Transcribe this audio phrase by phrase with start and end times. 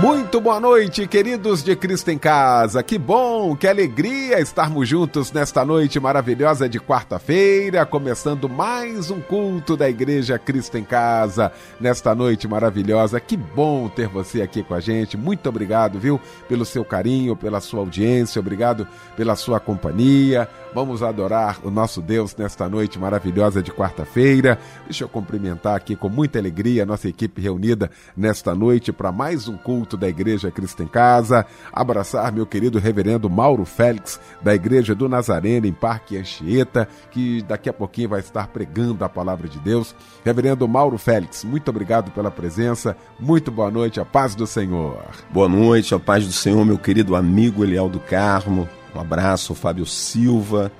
[0.00, 2.84] Muito boa noite, queridos de Cristo em Casa.
[2.84, 9.76] Que bom, que alegria estarmos juntos nesta noite maravilhosa de quarta-feira, começando mais um culto
[9.76, 11.50] da Igreja Cristo em Casa.
[11.80, 15.16] Nesta noite maravilhosa, que bom ter você aqui com a gente.
[15.16, 20.48] Muito obrigado, viu, pelo seu carinho, pela sua audiência, obrigado pela sua companhia.
[20.74, 24.58] Vamos adorar o nosso Deus nesta noite maravilhosa de quarta-feira.
[24.84, 29.48] Deixa eu cumprimentar aqui com muita alegria a nossa equipe reunida nesta noite para mais
[29.48, 31.46] um culto da Igreja Cristo em Casa.
[31.72, 37.68] Abraçar meu querido reverendo Mauro Félix, da Igreja do Nazareno, em Parque Anchieta, que daqui
[37.68, 39.96] a pouquinho vai estar pregando a palavra de Deus.
[40.24, 42.96] Reverendo Mauro Félix, muito obrigado pela presença.
[43.18, 45.02] Muito boa noite, a paz do Senhor.
[45.30, 48.68] Boa noite, a paz do Senhor, meu querido amigo Eliel do Carmo.
[48.94, 50.72] Um abraço, Fábio Silva,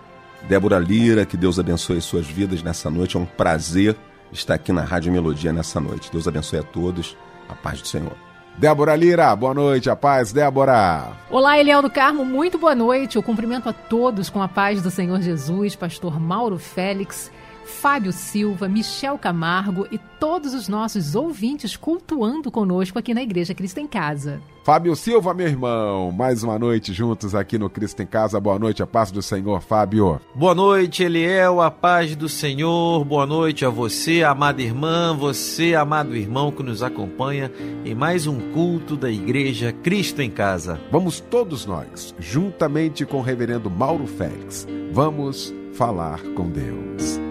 [0.48, 3.16] Débora Lira, que Deus abençoe suas vidas nessa noite.
[3.16, 3.96] É um prazer
[4.32, 6.10] estar aqui na Rádio Melodia nessa noite.
[6.10, 7.16] Deus abençoe a todos.
[7.48, 8.12] A paz do Senhor.
[8.58, 11.12] Débora Lira, boa noite, a paz, Débora.
[11.30, 13.14] Olá, Eliel do Carmo, muito boa noite.
[13.14, 17.30] Eu cumprimento a todos com a paz do Senhor Jesus, pastor Mauro Félix,
[17.68, 23.78] Fábio Silva, Michel Camargo e todos os nossos ouvintes cultuando conosco aqui na Igreja Cristo
[23.78, 24.40] em Casa.
[24.64, 28.40] Fábio Silva, meu irmão, mais uma noite juntos aqui no Cristo em Casa.
[28.40, 30.20] Boa noite, a paz do Senhor, Fábio.
[30.34, 33.04] Boa noite, Eliel, a paz do Senhor.
[33.04, 37.52] Boa noite a você, amada irmã, você, amado irmão que nos acompanha
[37.84, 40.80] em mais um culto da Igreja Cristo em Casa.
[40.90, 47.27] Vamos todos nós, juntamente com o reverendo Mauro Félix, vamos falar com Deus.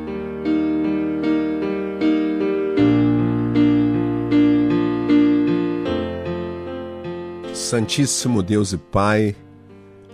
[7.67, 9.35] Santíssimo Deus e Pai,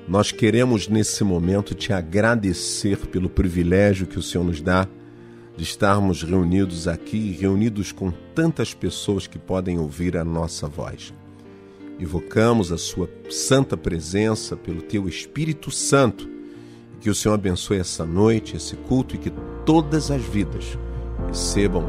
[0.07, 4.87] nós queremos nesse momento te agradecer pelo privilégio que o Senhor nos dá
[5.55, 11.13] de estarmos reunidos aqui, reunidos com tantas pessoas que podem ouvir a nossa voz.
[11.99, 16.27] Invocamos a Sua santa presença pelo Teu Espírito Santo
[16.99, 19.31] que o Senhor abençoe essa noite, esse culto e que
[19.63, 20.75] todas as vidas
[21.27, 21.85] recebam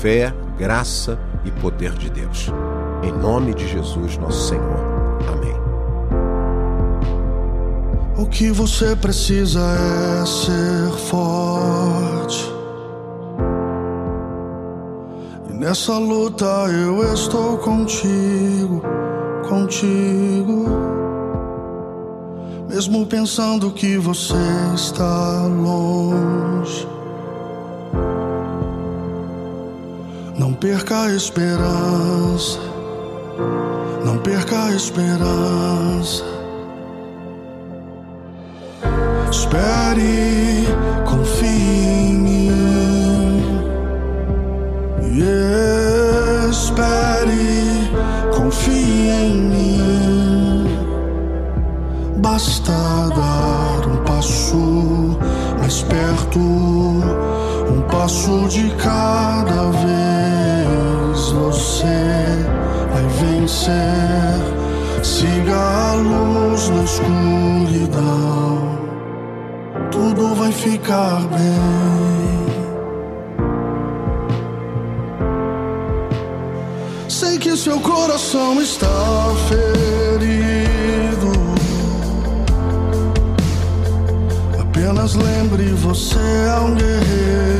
[0.00, 2.52] fé, graça e poder de Deus.
[3.02, 4.97] Em nome de Jesus, nosso Senhor.
[8.18, 12.52] O que você precisa é ser forte.
[15.48, 18.82] E nessa luta eu estou contigo,
[19.48, 20.66] contigo.
[22.68, 24.34] Mesmo pensando que você
[24.74, 26.88] está longe.
[30.36, 32.58] Não perca a esperança,
[34.04, 36.24] não perca a esperança.
[39.30, 40.66] Espere,
[41.04, 42.48] confie em mim.
[46.50, 47.90] Espere,
[48.34, 50.66] confie em mim.
[52.18, 55.18] Basta dar um passo
[55.58, 60.07] mais perto, um passo de cada vez.
[65.02, 68.78] Siga a luz na escuridão
[70.18, 72.48] tudo vai ficar bem.
[77.08, 78.86] Sei que seu coração está
[79.48, 81.32] ferido.
[84.60, 87.57] Apenas lembre: você é um guerreiro.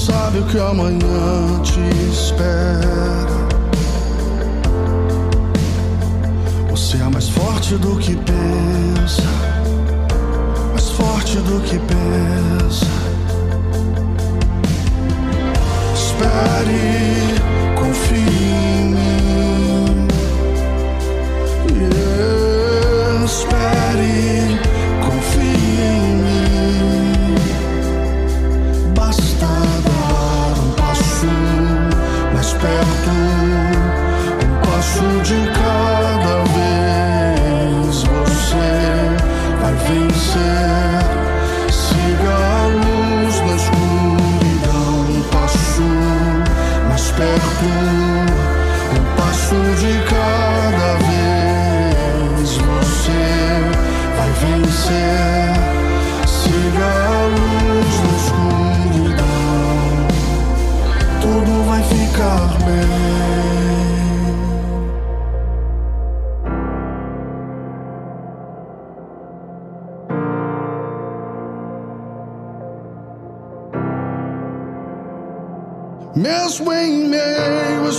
[0.00, 1.80] Sabe o que amanhã te
[2.10, 2.48] espera.
[6.70, 9.22] Você é mais forte do que pensa,
[10.72, 12.86] mais forte do que pensa.
[15.94, 17.34] Espere,
[17.78, 19.09] confie em mim.
[76.50, 77.92] Mesmo em meio à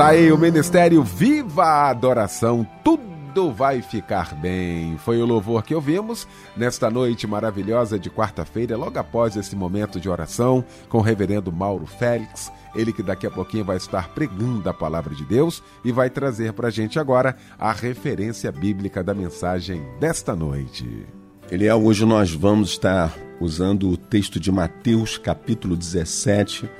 [0.00, 4.96] Tá aí o Ministério Viva a Adoração, tudo vai ficar bem.
[4.96, 6.26] Foi o louvor que ouvimos
[6.56, 11.84] nesta noite maravilhosa de quarta-feira, logo após esse momento de oração com o reverendo Mauro
[11.84, 12.50] Félix.
[12.74, 16.54] Ele que daqui a pouquinho vai estar pregando a palavra de Deus e vai trazer
[16.54, 21.06] para a gente agora a referência bíblica da mensagem desta noite.
[21.50, 26.70] Eliel, hoje nós vamos estar usando o texto de Mateus, capítulo 17,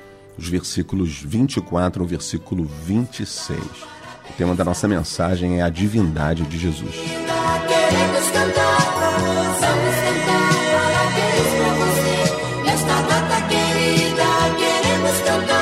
[0.41, 3.59] os versículos 24 ao versículo 26.
[3.59, 6.95] O tema da nossa mensagem é a divindade de Jesus.
[6.95, 8.77] Queremos cantar,
[9.59, 10.41] vamos cantar
[11.77, 12.63] você.
[12.65, 14.23] Nesta data querida,
[14.57, 15.60] queremos cantar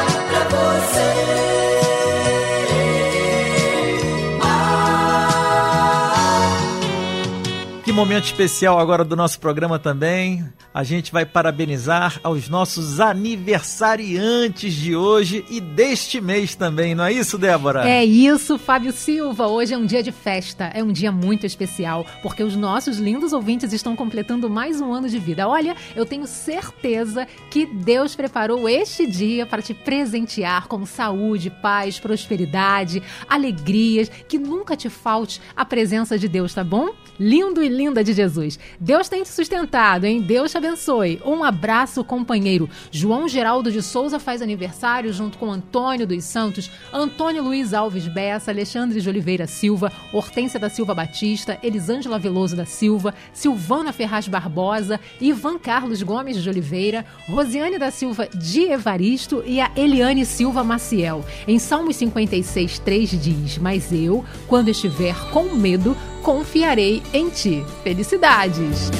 [8.00, 10.46] momento especial agora do nosso programa também.
[10.74, 17.12] A gente vai parabenizar aos nossos aniversariantes de hoje e deste mês também, não é
[17.12, 17.90] isso, Débora?
[17.90, 19.48] É isso, Fábio Silva.
[19.48, 23.34] Hoje é um dia de festa, é um dia muito especial, porque os nossos lindos
[23.34, 25.45] ouvintes estão completando mais um ano de vida.
[25.45, 32.00] Olha, eu tenho certeza que Deus preparou este dia para te presentear com saúde, paz,
[32.00, 36.92] prosperidade, alegrias, que nunca te falte a presença de Deus, tá bom?
[37.19, 38.59] Lindo e de Jesus.
[38.80, 40.21] Deus tem te sustentado, hein?
[40.21, 41.21] Deus te abençoe.
[41.25, 42.69] Um abraço, companheiro.
[42.91, 48.51] João Geraldo de Souza faz aniversário junto com Antônio dos Santos, Antônio Luiz Alves Bessa,
[48.51, 55.00] Alexandre de Oliveira Silva, Hortência da Silva Batista, Elisângela Veloso da Silva, Silvana Ferraz Barbosa,
[55.19, 61.25] Ivan Carlos Gomes de Oliveira, Rosiane da Silva de Evaristo e a Eliane Silva Maciel.
[61.47, 67.64] Em Salmos 56, 3 diz: Mas eu, quando estiver com medo, confiarei em ti.
[67.90, 68.92] Felicidades!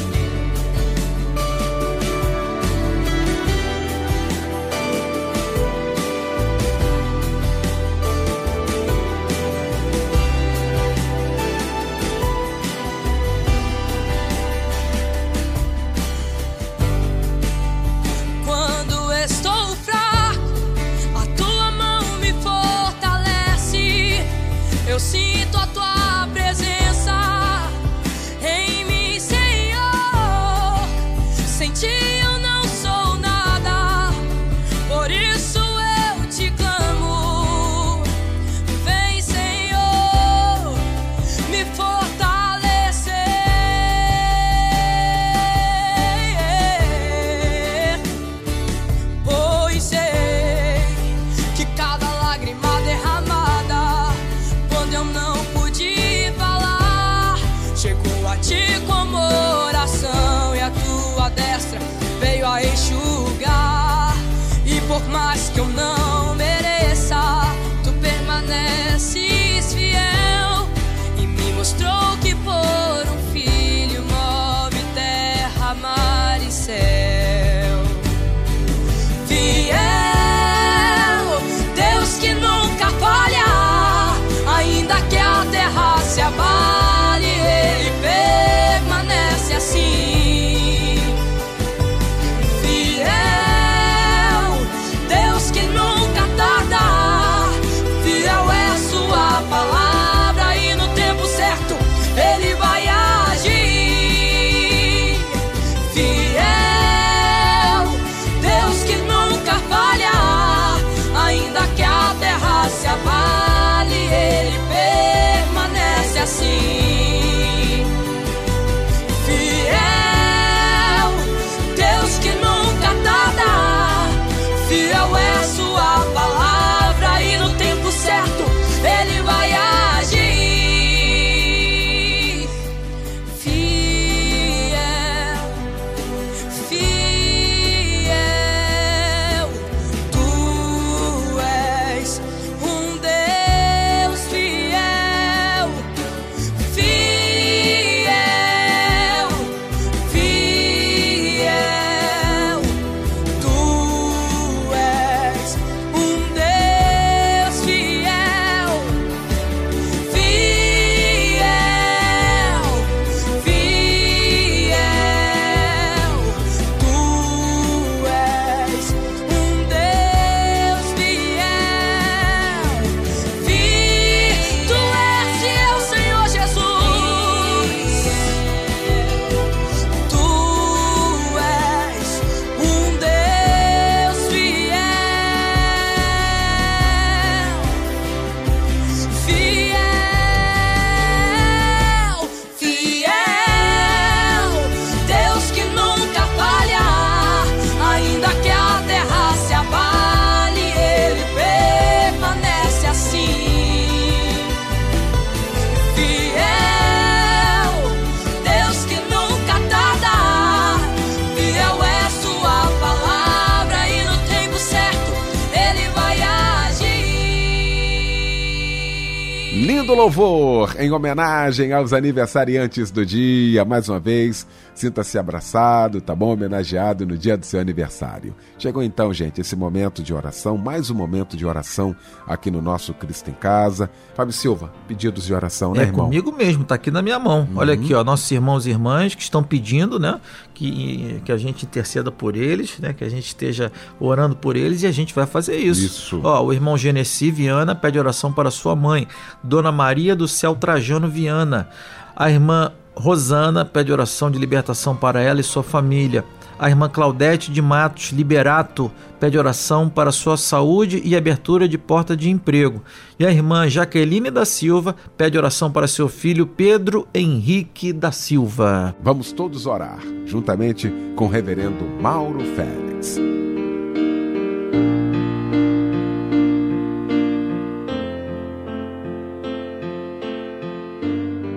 [220.79, 223.65] Em homenagem aos aniversariantes do dia.
[223.65, 226.31] Mais uma vez, sinta-se abraçado, tá bom?
[226.31, 228.33] Homenageado no dia do seu aniversário.
[228.57, 231.93] Chegou então, gente, esse momento de oração, mais um momento de oração
[232.25, 233.89] aqui no nosso Cristo em Casa.
[234.15, 236.05] Fábio Silva, pedidos de oração, né, é irmão?
[236.05, 237.41] comigo mesmo, tá aqui na minha mão.
[237.41, 237.57] Uhum.
[237.57, 240.17] Olha aqui, ó, nossos irmãos e irmãs que estão pedindo, né,
[240.59, 244.83] que, que a gente interceda por eles, né, que a gente esteja orando por eles
[244.83, 245.85] e a gente vai fazer isso.
[245.85, 246.21] Isso.
[246.21, 249.07] Ó, o irmão Genesi Viana pede oração para sua mãe,
[249.41, 251.69] Dona Maria do Céu Trajano Viana.
[252.13, 256.25] A irmã Rosana pede oração de libertação para ela e sua família.
[256.59, 262.17] A irmã Claudete de Matos Liberato pede oração para sua saúde e abertura de porta
[262.17, 262.83] de emprego.
[263.17, 268.93] E a irmã Jaqueline da Silva pede oração para seu filho Pedro Henrique da Silva.
[269.01, 273.17] Vamos todos orar, juntamente com o reverendo Mauro Félix.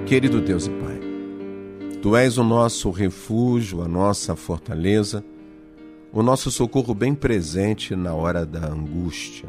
[0.06, 0.91] Querido Deus e Pai,
[2.02, 5.24] Tu és o nosso refúgio, a nossa fortaleza,
[6.12, 9.48] o nosso socorro bem presente na hora da angústia.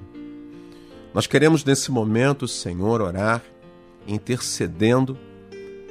[1.15, 3.41] Nós queremos nesse momento, Senhor, orar,
[4.07, 5.17] intercedendo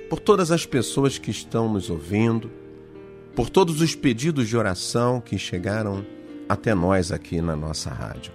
[0.09, 2.49] por todas as pessoas que estão nos ouvindo,
[3.35, 6.07] por todos os pedidos de oração que chegaram
[6.49, 8.33] até nós aqui na nossa rádio.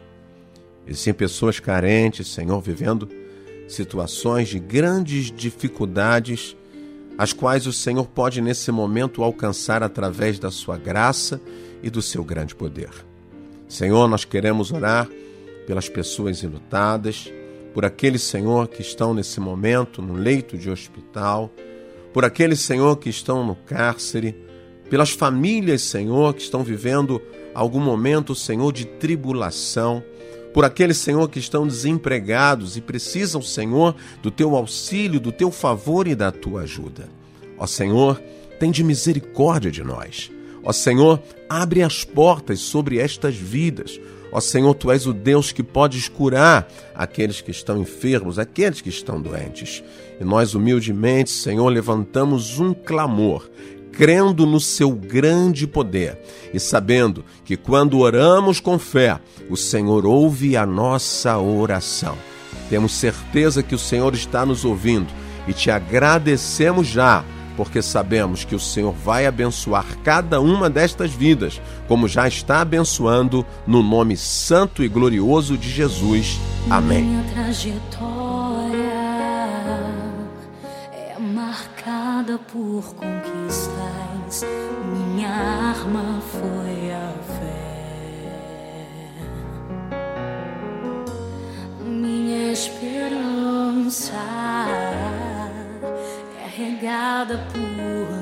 [0.85, 3.07] Existem pessoas carentes, Senhor, vivendo
[3.69, 6.56] situações de grandes dificuldades,
[7.17, 11.41] as quais o Senhor pode nesse momento alcançar através da sua graça
[11.81, 12.89] e do seu grande poder.
[13.67, 15.09] Senhor, nós queremos orar
[15.65, 17.31] pelas pessoas enlutadas,
[17.73, 21.51] por aqueles, Senhor, que estão nesse momento no leito de hospital,
[22.13, 24.35] por aqueles, Senhor, que estão no cárcere,
[24.89, 27.21] pelas famílias, Senhor, que estão vivendo
[27.53, 30.03] algum momento, Senhor, de tribulação,
[30.53, 36.07] por aqueles, Senhor, que estão desempregados e precisam, Senhor, do teu auxílio, do teu favor
[36.07, 37.09] e da tua ajuda.
[37.57, 38.21] Ó Senhor,
[38.59, 40.31] tem de misericórdia de nós.
[40.63, 43.99] Ó Senhor, abre as portas sobre estas vidas.
[44.31, 48.89] Ó Senhor, tu és o Deus que podes curar aqueles que estão enfermos, aqueles que
[48.89, 49.83] estão doentes.
[50.19, 53.49] E nós, humildemente, Senhor, levantamos um clamor
[53.97, 56.21] crendo no seu grande poder
[56.53, 62.15] e sabendo que quando oramos com fé, o Senhor ouve a nossa oração.
[62.69, 65.07] Temos certeza que o Senhor está nos ouvindo
[65.47, 67.25] e te agradecemos já,
[67.55, 73.43] porque sabemos que o Senhor vai abençoar cada uma destas vidas, como já está abençoando
[73.65, 76.39] no nome santo e glorioso de Jesus.
[76.69, 77.03] Amém.
[77.03, 78.77] Minha trajetória
[80.91, 82.93] é marcada por
[84.43, 87.67] Minha arma foi a fé.
[91.79, 94.13] Minha esperança
[96.43, 97.61] é regada por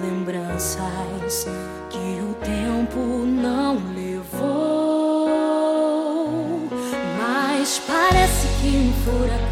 [0.01, 1.47] lembranças
[1.89, 5.29] que o tempo não levou.
[7.17, 9.44] Mas parece que um furacão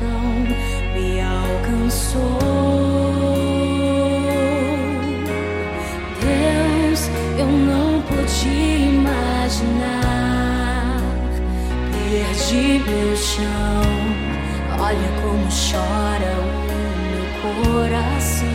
[12.54, 13.82] Perdi meu chão.
[14.80, 17.26] Olha como chora o meu
[17.74, 18.48] coração.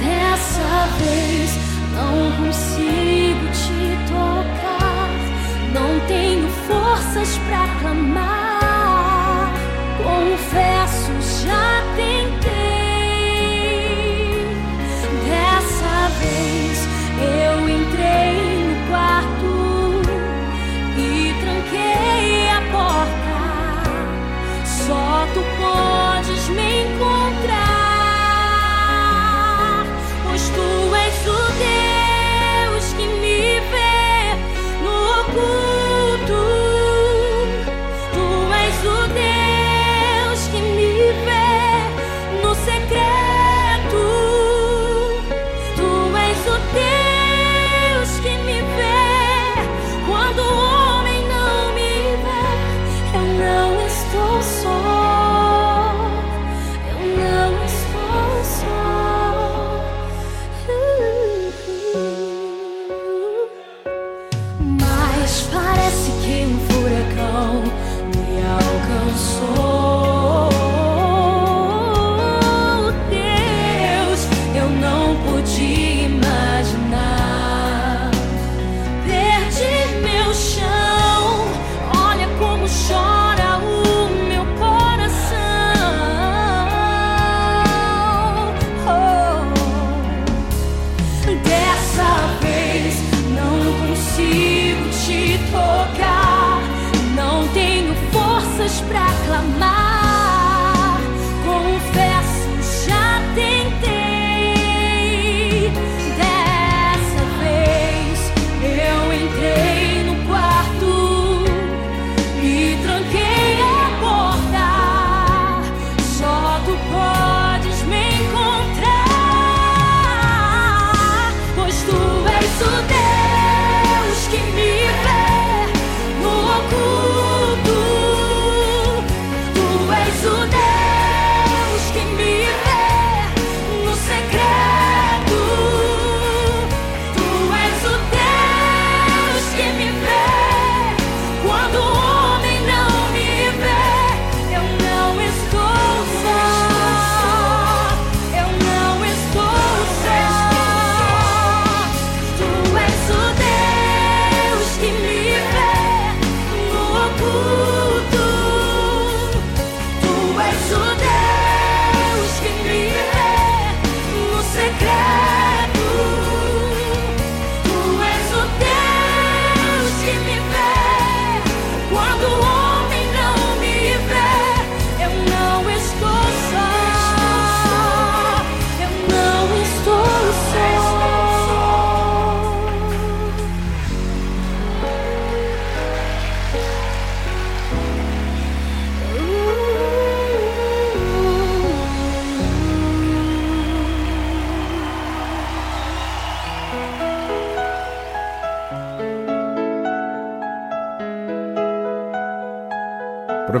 [0.00, 1.50] Dessa vez
[1.94, 2.14] não
[2.44, 5.08] consigo te tocar,
[5.72, 9.52] não tenho forças pra clamar.
[10.02, 11.12] Confesso,
[11.46, 12.65] já tentei.
[17.94, 18.35] Eu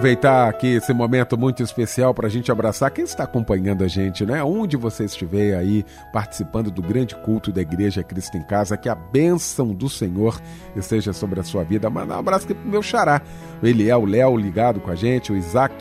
[0.06, 4.24] Aproveitar aqui esse momento muito especial para a gente abraçar quem está acompanhando a gente,
[4.24, 4.40] né?
[4.40, 8.94] Onde você estiver aí participando do grande culto da Igreja Cristo em Casa, que a
[8.94, 10.40] bênção do Senhor
[10.76, 11.90] esteja sobre a sua vida.
[11.90, 13.20] Mandar um abraço aqui pro meu xará,
[13.60, 15.74] o Eliel, o Léo ligado com a gente, o Isaac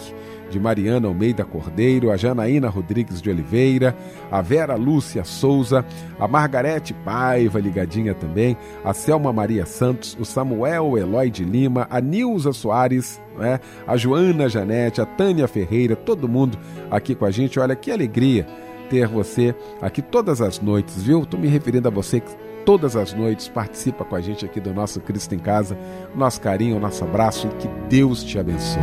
[0.55, 3.93] de Mariana Almeida Cordeiro, a Janaína Rodrigues de Oliveira,
[4.31, 5.85] a Vera Lúcia Souza,
[6.17, 11.99] a Margarete Paiva ligadinha também, a Selma Maria Santos, o Samuel Eloy de Lima, a
[11.99, 13.59] Nilza Soares, né?
[13.85, 16.57] a Joana Janete, a Tânia Ferreira, todo mundo
[16.89, 17.59] aqui com a gente.
[17.59, 18.47] Olha que alegria
[18.89, 21.23] ter você aqui todas as noites, viu?
[21.23, 22.31] Estou me referindo a você que
[22.65, 25.77] todas as noites participa com a gente aqui do nosso Cristo em Casa.
[26.15, 28.79] Nosso carinho, nosso abraço e que Deus te abençoe.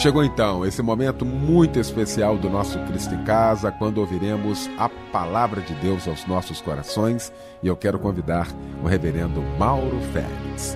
[0.00, 5.60] Chegou então esse momento muito especial do nosso Cristo em Casa, quando ouviremos a palavra
[5.60, 7.30] de Deus aos nossos corações,
[7.62, 8.48] e eu quero convidar
[8.82, 10.74] o reverendo Mauro Félix.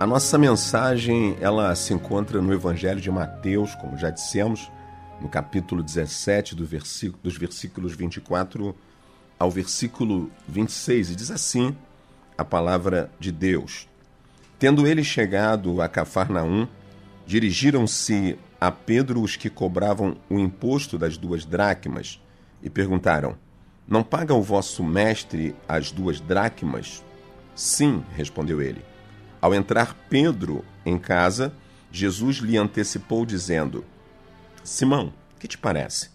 [0.00, 4.72] A nossa mensagem, ela se encontra no Evangelho de Mateus, como já dissemos,
[5.20, 8.74] no capítulo 17, do versículo, dos versículos 24
[9.38, 11.76] ao versículo 26, e diz assim:
[12.42, 13.88] a palavra de Deus.
[14.58, 16.68] Tendo ele chegado a Cafarnaum,
[17.26, 22.20] dirigiram-se a Pedro os que cobravam o imposto das duas dracmas
[22.62, 23.36] e perguntaram:
[23.88, 27.02] Não paga o vosso mestre as duas dracmas?
[27.54, 28.84] Sim, respondeu ele.
[29.40, 31.52] Ao entrar Pedro em casa,
[31.90, 33.84] Jesus lhe antecipou, dizendo:
[34.64, 36.10] Simão, que te parece?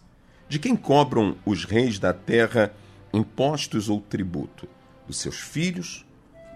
[0.50, 2.74] De quem cobram os reis da terra
[3.14, 4.68] impostos ou tributo?
[5.06, 6.07] Dos seus filhos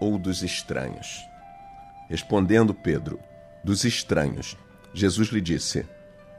[0.01, 1.25] ou dos estranhos?
[2.09, 3.17] Respondendo Pedro,
[3.63, 4.57] dos estranhos.
[4.93, 5.85] Jesus lhe disse: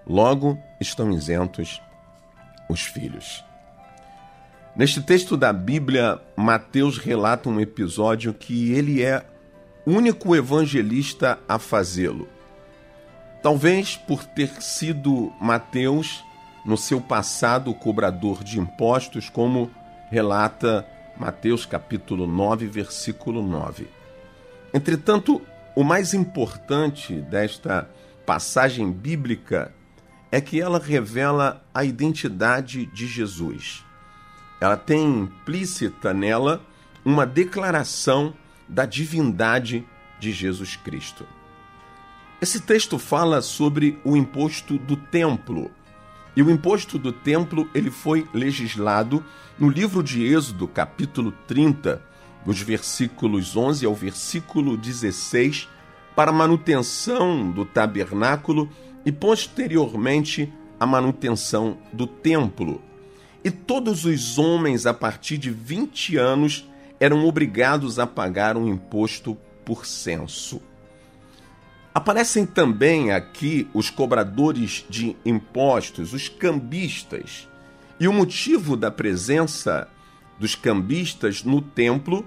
[0.07, 1.81] Logo estão isentos
[2.69, 3.43] os filhos.
[4.75, 9.25] Neste texto da Bíblia, Mateus relata um episódio que ele é
[9.87, 12.29] único evangelista a fazê-lo.
[13.43, 16.25] Talvez por ter sido Mateus,
[16.65, 19.71] no seu passado, cobrador de impostos, como
[20.11, 23.89] relata Mateus capítulo 9, versículo 9.
[24.73, 25.43] Entretanto,
[25.77, 27.89] o mais importante desta
[28.27, 29.73] passagem bíblica
[30.31, 33.85] é que ela revela a identidade de Jesus.
[34.61, 36.65] Ela tem implícita nela
[37.05, 38.35] uma declaração
[38.69, 39.85] da divindade
[40.19, 41.27] de Jesus Cristo.
[42.41, 45.71] Esse texto fala sobre o imposto do templo.
[46.35, 49.25] E o imposto do templo ele foi legislado
[49.59, 52.03] no livro de Êxodo, capítulo 30,
[52.45, 55.69] dos versículos 11 ao versículo 16,
[56.17, 58.69] para manutenção do tabernáculo
[59.05, 62.81] e posteriormente a manutenção do templo.
[63.45, 66.69] E todos os homens a partir de 20 anos
[66.99, 70.63] eram obrigados a pagar um imposto por censo.
[71.95, 77.47] Aparecem também aqui os cobradores de impostos, os cambistas.
[78.01, 79.87] E o motivo da presença
[80.39, 82.27] dos cambistas no templo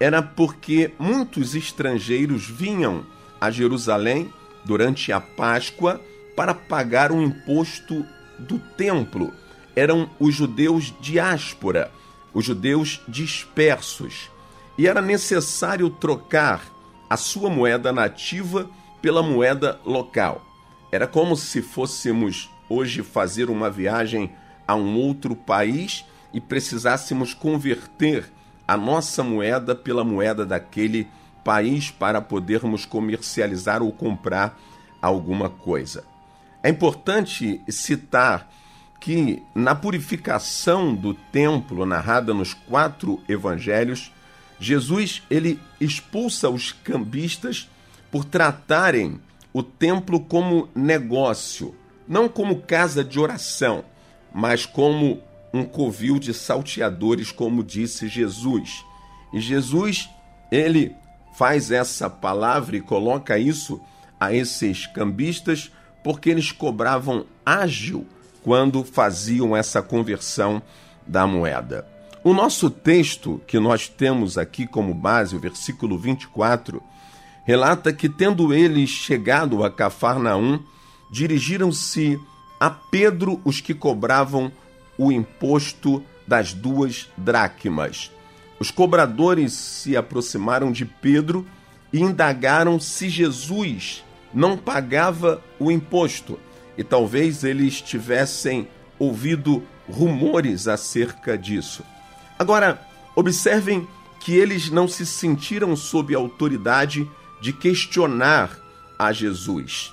[0.00, 3.06] era porque muitos estrangeiros vinham
[3.40, 4.32] a Jerusalém
[4.64, 6.00] durante a Páscoa
[6.34, 8.04] para pagar o imposto
[8.36, 9.32] do templo.
[9.76, 11.92] Eram os judeus diáspora,
[12.32, 14.28] os judeus dispersos.
[14.76, 16.62] E era necessário trocar
[17.08, 18.68] a sua moeda nativa
[19.04, 20.42] pela moeda local.
[20.90, 24.32] Era como se fôssemos hoje fazer uma viagem
[24.66, 28.32] a um outro país e precisássemos converter
[28.66, 31.06] a nossa moeda pela moeda daquele
[31.44, 34.58] país para podermos comercializar ou comprar
[35.02, 36.06] alguma coisa.
[36.62, 38.50] É importante citar
[38.98, 44.10] que na purificação do templo narrada nos quatro evangelhos,
[44.58, 47.68] Jesus ele expulsa os cambistas
[48.14, 49.20] por tratarem
[49.52, 51.74] o templo como negócio,
[52.06, 53.84] não como casa de oração,
[54.32, 55.20] mas como
[55.52, 58.84] um covil de salteadores, como disse Jesus.
[59.32, 60.08] E Jesus,
[60.48, 60.94] ele
[61.36, 63.80] faz essa palavra e coloca isso
[64.20, 65.72] a esses cambistas
[66.04, 68.06] porque eles cobravam ágil
[68.44, 70.62] quando faziam essa conversão
[71.04, 71.84] da moeda.
[72.22, 76.80] O nosso texto que nós temos aqui como base, o versículo 24,
[77.44, 80.60] relata que, tendo eles chegado a Cafarnaum,
[81.10, 82.18] dirigiram-se
[82.58, 84.50] a Pedro os que cobravam
[84.96, 88.10] o imposto das duas dracmas.
[88.58, 91.46] Os cobradores se aproximaram de Pedro
[91.92, 94.02] e indagaram se Jesus
[94.32, 96.38] não pagava o imposto.
[96.76, 98.66] E talvez eles tivessem
[98.98, 101.84] ouvido rumores acerca disso.
[102.38, 102.80] Agora,
[103.14, 103.86] observem
[104.18, 107.08] que eles não se sentiram sob autoridade
[107.44, 108.58] de questionar
[108.98, 109.92] a Jesus.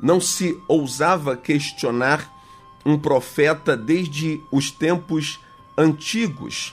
[0.00, 2.32] Não se ousava questionar
[2.86, 5.40] um profeta desde os tempos
[5.76, 6.72] antigos.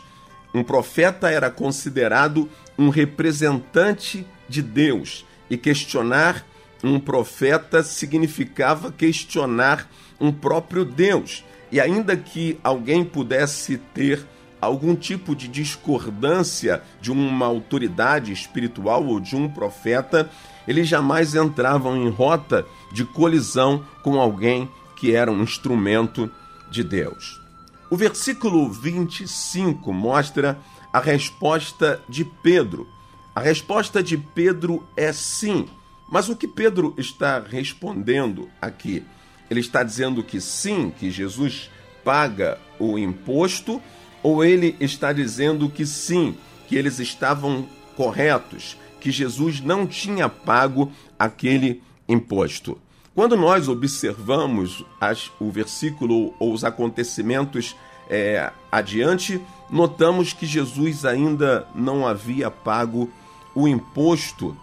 [0.53, 6.45] Um profeta era considerado um representante de Deus e questionar
[6.83, 9.89] um profeta significava questionar
[10.21, 11.43] um próprio Deus.
[11.71, 14.23] E ainda que alguém pudesse ter
[14.61, 20.29] algum tipo de discordância de uma autoridade espiritual ou de um profeta,
[20.67, 26.29] eles jamais entravam em rota de colisão com alguém que era um instrumento
[26.69, 27.41] de Deus.
[27.89, 30.59] O versículo 25 mostra
[30.93, 32.87] a resposta de Pedro.
[33.35, 35.67] A resposta de Pedro é sim.
[36.11, 39.03] Mas o que Pedro está respondendo aqui?
[39.49, 41.71] Ele está dizendo que sim, que Jesus
[42.03, 43.81] paga o imposto,
[44.21, 46.35] ou ele está dizendo que sim,
[46.67, 52.77] que eles estavam corretos, que Jesus não tinha pago aquele imposto?
[53.15, 57.75] Quando nós observamos as, o versículo ou os acontecimentos
[58.09, 63.09] é, adiante, notamos que Jesus ainda não havia pago
[63.53, 64.55] o imposto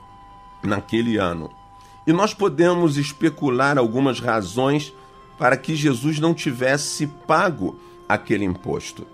[0.63, 1.51] naquele ano.
[2.07, 4.93] E nós podemos especular algumas razões
[5.39, 9.07] para que Jesus não tivesse pago aquele imposto.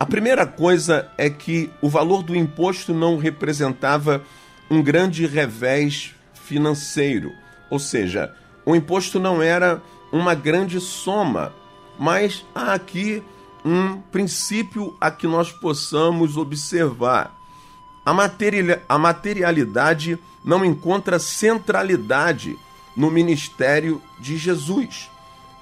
[0.00, 4.24] A primeira coisa é que o valor do imposto não representava
[4.70, 7.34] um grande revés financeiro,
[7.68, 8.34] ou seja,
[8.64, 11.52] o imposto não era uma grande soma,
[11.98, 13.22] mas há aqui
[13.62, 17.36] um princípio a que nós possamos observar.
[18.02, 22.56] A, materia, a materialidade não encontra centralidade
[22.96, 25.10] no ministério de Jesus.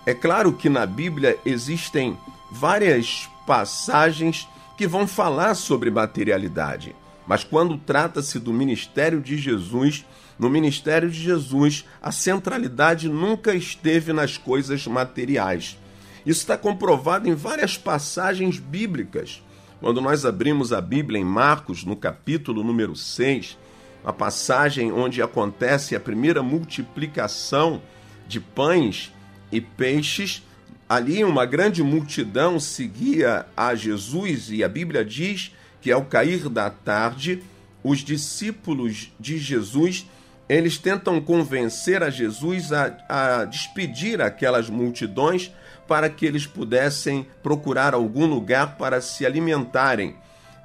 [0.06, 2.16] É claro que na Bíblia existem
[2.52, 6.94] várias passagens que vão falar sobre materialidade,
[7.26, 10.04] mas quando trata-se do ministério de Jesus,
[10.38, 15.78] no ministério de Jesus, a centralidade nunca esteve nas coisas materiais.
[16.26, 19.42] Isso está comprovado em várias passagens bíblicas.
[19.80, 23.56] Quando nós abrimos a Bíblia em Marcos, no capítulo número 6,
[24.04, 27.80] a passagem onde acontece a primeira multiplicação
[28.28, 29.10] de pães
[29.50, 30.42] e peixes,
[30.88, 36.70] ali uma grande multidão seguia a Jesus e a Bíblia diz que ao cair da
[36.70, 37.42] tarde,
[37.84, 40.06] os discípulos de Jesus
[40.48, 45.52] eles tentam convencer a Jesus a, a despedir aquelas multidões
[45.86, 50.16] para que eles pudessem procurar algum lugar para se alimentarem.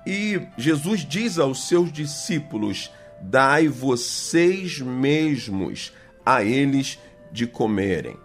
[0.05, 2.89] E Jesus diz aos seus discípulos:
[3.21, 5.93] Dai vocês mesmos
[6.25, 6.97] a eles
[7.31, 8.22] de comerem.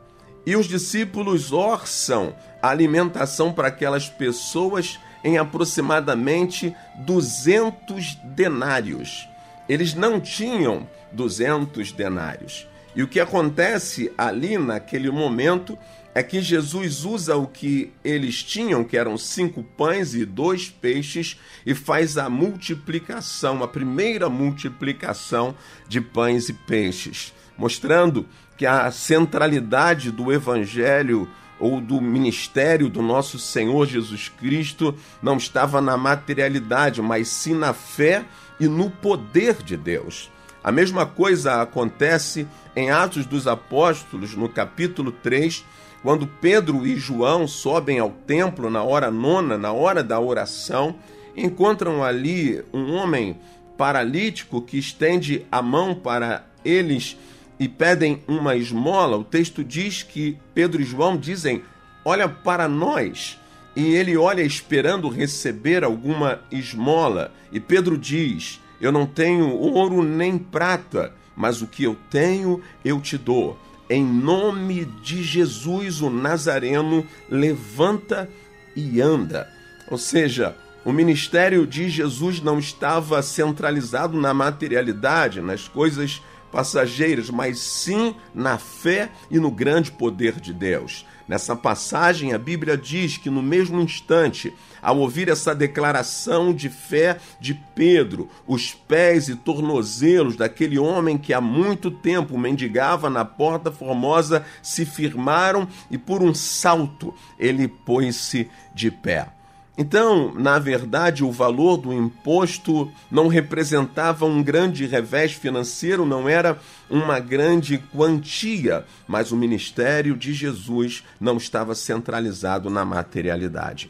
[0.48, 9.28] E os discípulos orçam a alimentação para aquelas pessoas em aproximadamente 200 denários.
[9.68, 12.66] Eles não tinham 200 denários.
[12.96, 15.78] E o que acontece ali naquele momento
[16.14, 21.38] é que Jesus usa o que eles tinham, que eram cinco pães e dois peixes,
[21.66, 25.54] e faz a multiplicação, a primeira multiplicação
[25.86, 28.26] de pães e peixes, mostrando
[28.58, 31.28] que a centralidade do evangelho
[31.60, 37.72] ou do ministério do nosso Senhor Jesus Cristo não estava na materialidade, mas sim na
[37.72, 38.24] fé
[38.58, 40.30] e no poder de Deus.
[40.62, 45.64] A mesma coisa acontece em Atos dos Apóstolos, no capítulo 3,
[46.02, 50.96] quando Pedro e João sobem ao templo na hora nona, na hora da oração,
[51.36, 53.38] encontram ali um homem
[53.76, 57.16] paralítico que estende a mão para eles
[57.58, 59.16] e pedem uma esmola.
[59.16, 61.62] O texto diz que Pedro e João dizem:
[62.04, 63.38] Olha para nós.
[63.76, 67.32] E ele olha esperando receber alguma esmola.
[67.52, 73.00] E Pedro diz: Eu não tenho ouro nem prata, mas o que eu tenho eu
[73.00, 73.58] te dou.
[73.90, 78.28] Em nome de Jesus, o Nazareno, levanta
[78.76, 79.48] e anda.
[79.90, 87.58] Ou seja, o ministério de Jesus não estava centralizado na materialidade, nas coisas passageiras, mas
[87.58, 91.04] sim na fé e no grande poder de Deus.
[91.28, 97.18] Nessa passagem, a Bíblia diz que no mesmo instante, ao ouvir essa declaração de fé
[97.38, 103.70] de Pedro, os pés e tornozelos daquele homem que há muito tempo mendigava na porta
[103.70, 109.37] formosa se firmaram e por um salto ele pôs-se de pé.
[109.80, 116.58] Então, na verdade, o valor do imposto não representava um grande revés financeiro, não era
[116.90, 123.88] uma grande quantia, mas o ministério de Jesus não estava centralizado na materialidade.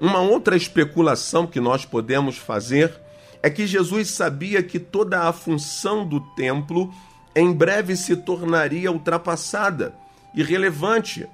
[0.00, 2.94] Uma outra especulação que nós podemos fazer
[3.42, 6.94] é que Jesus sabia que toda a função do templo
[7.34, 9.92] em breve se tornaria ultrapassada,
[10.32, 11.26] irrelevante.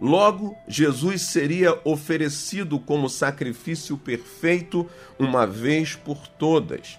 [0.00, 6.98] Logo, Jesus seria oferecido como sacrifício perfeito uma vez por todas.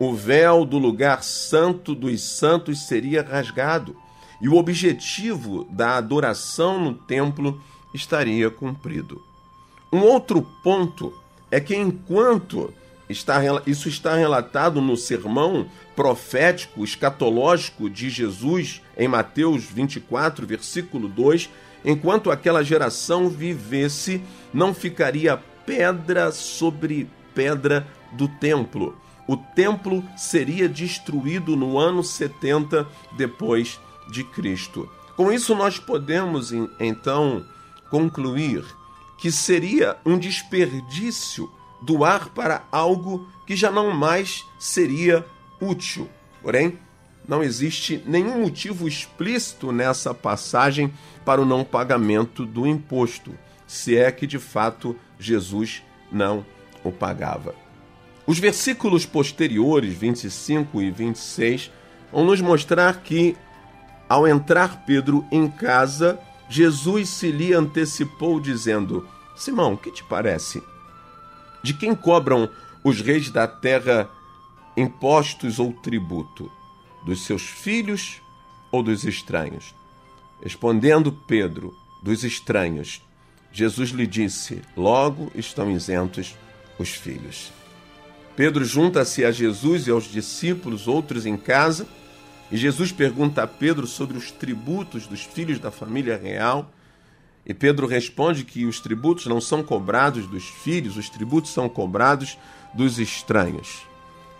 [0.00, 3.94] O véu do lugar santo dos santos seria rasgado
[4.40, 7.60] e o objetivo da adoração no templo
[7.92, 9.22] estaria cumprido.
[9.92, 11.12] Um outro ponto
[11.50, 12.72] é que enquanto
[13.08, 21.50] está, isso está relatado no sermão profético, escatológico de Jesus em Mateus 24, versículo 2,
[21.84, 28.96] enquanto aquela geração vivesse, não ficaria pedra sobre pedra do templo.
[29.26, 32.86] O templo seria destruído no ano 70
[33.16, 33.78] depois
[34.10, 34.88] de Cristo.
[35.16, 37.44] Com isso nós podemos então
[37.90, 38.64] concluir
[39.18, 41.50] que seria um desperdício
[41.82, 45.26] doar para algo que já não mais seria
[45.60, 46.08] útil.
[46.40, 46.78] Porém,
[47.28, 50.90] não existe nenhum motivo explícito nessa passagem
[51.26, 53.34] para o não pagamento do imposto,
[53.66, 56.44] se é que de fato Jesus não
[56.82, 57.54] o pagava.
[58.26, 61.70] Os versículos posteriores, 25 e 26,
[62.10, 63.36] vão nos mostrar que,
[64.08, 70.62] ao entrar Pedro em casa, Jesus se lhe antecipou, dizendo: Simão, que te parece?
[71.62, 72.48] De quem cobram
[72.82, 74.08] os reis da terra
[74.74, 76.50] impostos ou tributo?
[77.04, 78.20] Dos seus filhos
[78.70, 79.74] ou dos estranhos?
[80.42, 83.02] Respondendo Pedro, dos estranhos,
[83.52, 86.36] Jesus lhe disse: Logo estão isentos
[86.78, 87.52] os filhos.
[88.36, 91.88] Pedro junta-se a Jesus e aos discípulos, outros em casa,
[92.52, 96.72] e Jesus pergunta a Pedro sobre os tributos dos filhos da família real.
[97.44, 102.38] E Pedro responde que os tributos não são cobrados dos filhos, os tributos são cobrados
[102.72, 103.82] dos estranhos.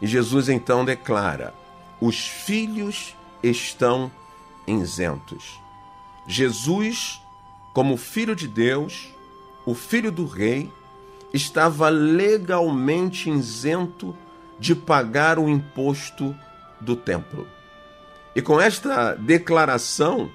[0.00, 1.52] E Jesus então declara:
[2.00, 4.10] os filhos estão
[4.66, 5.60] isentos.
[6.26, 7.20] Jesus,
[7.72, 9.08] como filho de Deus,
[9.64, 10.70] o filho do rei,
[11.32, 14.16] estava legalmente isento
[14.58, 16.34] de pagar o imposto
[16.80, 17.46] do templo.
[18.34, 20.30] E com esta declaração,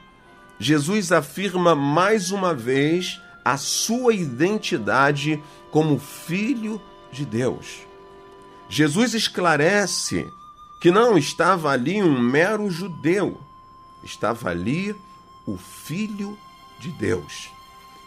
[0.60, 7.82] Jesus afirma mais uma vez a sua identidade como filho de Deus.
[8.69, 10.32] Jesus esclarece
[10.84, 13.39] que não estava ali um mero judeu,
[14.04, 14.93] estava ali
[15.48, 16.38] o Filho
[16.78, 17.50] de Deus,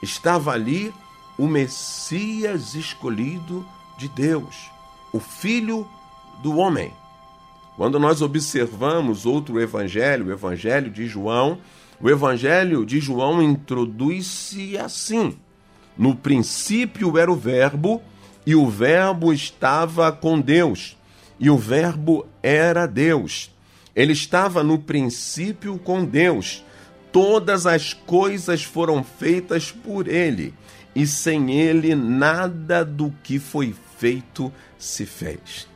[0.02, 0.92] estava ali
[1.38, 3.64] o Messias escolhido
[3.96, 4.70] de Deus,
[5.10, 5.88] o Filho
[6.42, 6.92] do homem.
[7.78, 11.56] Quando nós observamos outro evangelho, o evangelho de João,
[11.98, 15.34] o evangelho de João introduz-se assim:
[15.96, 18.02] No princípio era o Verbo,
[18.44, 20.94] e o Verbo estava com Deus,
[21.38, 23.50] e o Verbo era Deus.
[23.94, 26.64] Ele estava no princípio com Deus.
[27.12, 30.52] Todas as coisas foram feitas por ele,
[30.94, 35.66] e sem ele nada do que foi feito se fez.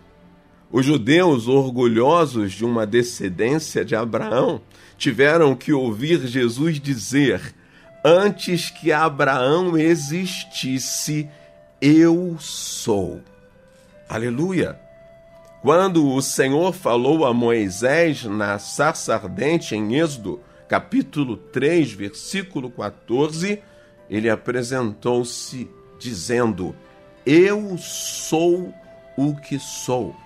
[0.71, 4.61] Os judeus, orgulhosos de uma descendência de Abraão,
[4.97, 7.55] tiveram que ouvir Jesus dizer:
[8.05, 11.29] Antes que Abraão existisse,
[11.81, 13.21] eu sou.
[14.09, 14.90] Aleluia!
[15.63, 23.63] Quando o Senhor falou a Moisés na sarça ardente em Êxodo, capítulo 3, versículo 14,
[24.09, 25.69] ele apresentou-se
[25.99, 26.75] dizendo:
[27.27, 28.73] Eu sou
[29.19, 30.17] o que sou.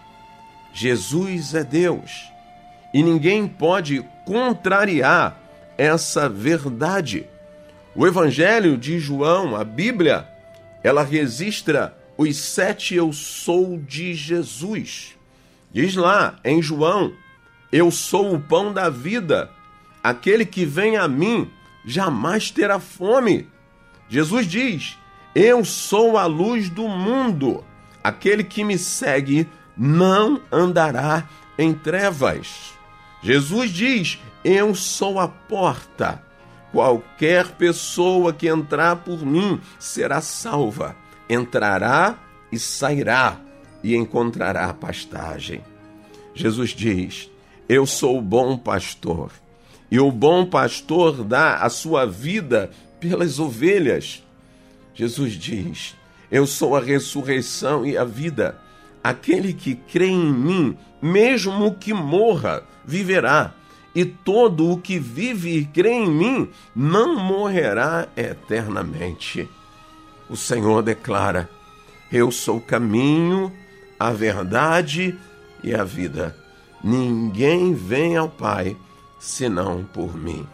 [0.73, 2.31] Jesus é Deus.
[2.93, 5.37] E ninguém pode contrariar
[5.77, 7.27] essa verdade.
[7.93, 10.29] O Evangelho de João, a Bíblia,
[10.81, 15.14] ela registra os sete eu sou de Jesus.
[15.75, 17.13] Diz lá em João:
[17.73, 19.51] Eu sou o pão da vida.
[20.01, 21.51] Aquele que vem a mim
[21.85, 23.49] jamais terá fome.
[24.09, 24.97] Jesus diz:
[25.35, 27.65] Eu sou a luz do mundo.
[28.05, 32.73] Aquele que me segue não andará em trevas.
[33.21, 36.23] Jesus diz: Eu sou a porta.
[36.71, 40.95] Qualquer pessoa que entrar por mim será salva.
[41.29, 42.17] Entrará
[42.53, 43.41] e sairá
[43.85, 45.61] e encontrará pastagem.
[46.35, 47.31] Jesus diz:
[47.69, 49.31] Eu sou o bom pastor.
[49.91, 54.25] E o bom pastor dá a sua vida pelas ovelhas.
[54.95, 55.95] Jesus diz:
[56.31, 58.59] Eu sou a ressurreição e a vida.
[59.03, 63.53] Aquele que crê em mim, mesmo que morra, viverá.
[63.95, 69.49] E todo o que vive e crê em mim não morrerá eternamente.
[70.29, 71.51] O Senhor declara:
[72.11, 73.53] Eu sou o caminho,
[73.99, 75.19] a verdade
[75.63, 76.37] e a vida.
[76.83, 78.77] Ninguém vem ao Pai
[79.19, 80.47] senão por mim.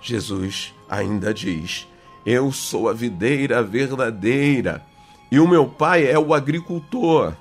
[0.00, 1.86] Jesus ainda diz:
[2.24, 4.84] Eu sou a videira verdadeira
[5.30, 7.34] e o meu pai é o agricultor.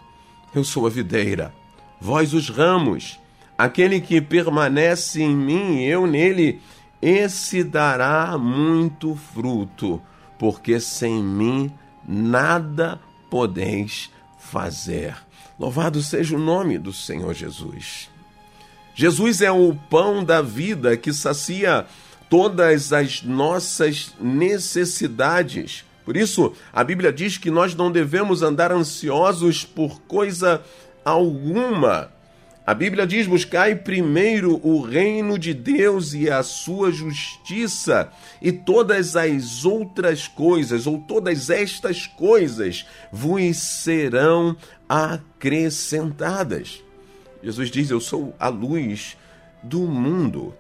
[0.54, 1.54] Eu sou a videira,
[2.00, 3.20] vós os ramos.
[3.58, 6.60] Aquele que permanece em mim e eu nele,
[7.02, 10.02] esse dará muito fruto,
[10.40, 11.72] porque sem mim
[12.08, 13.00] nada
[13.30, 14.10] podeis
[14.50, 15.16] fazer.
[15.60, 18.10] Louvado seja o nome do Senhor Jesus.
[18.96, 21.86] Jesus é o pão da vida que sacia
[22.30, 25.84] todas as nossas necessidades.
[26.06, 30.62] Por isso, a Bíblia diz que nós não devemos andar ansiosos por coisa
[31.04, 32.13] alguma.
[32.66, 38.10] A Bíblia diz: buscai primeiro o reino de Deus e a sua justiça,
[38.42, 44.56] e todas as outras coisas, ou todas estas coisas, vos serão
[44.88, 46.82] acrescentadas.
[47.44, 49.18] Jesus diz: Eu sou a luz
[49.62, 50.54] do mundo.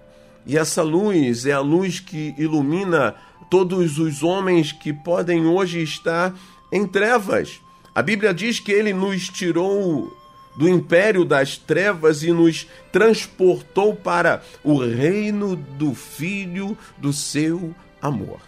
[0.45, 3.15] E essa luz é a luz que ilumina
[3.49, 6.35] todos os homens que podem hoje estar
[6.69, 7.61] em trevas.
[7.95, 10.11] A Bíblia diz que ele nos tirou
[10.55, 18.39] do império das trevas e nos transportou para o reino do Filho do seu amor.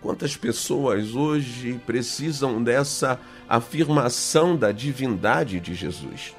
[0.00, 6.34] Quantas pessoas hoje precisam dessa afirmação da divindade de Jesus?